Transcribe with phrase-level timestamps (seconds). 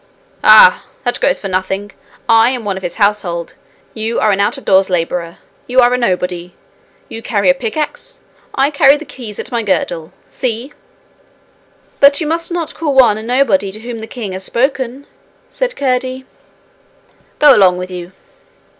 [0.43, 0.83] 'Ah!
[1.03, 1.91] that goes for nothing.
[2.27, 3.53] I am one of his household.
[3.93, 5.37] You are an out of doors labourer.
[5.67, 6.55] You are a nobody.
[7.07, 8.19] You carry a pickaxe.
[8.55, 10.11] I carry the keys at my girdle.
[10.27, 10.73] See!'
[11.99, 15.05] 'But you must not call one a nobody to whom the king has spoken,'
[15.51, 16.25] said Curdie.
[17.37, 18.11] 'Go along with you!'